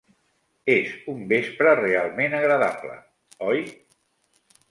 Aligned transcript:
És 0.75 0.93
un 1.11 1.19
vespre 1.33 1.75
realment 1.81 2.35
agradable, 2.39 2.97
oi? 3.51 3.63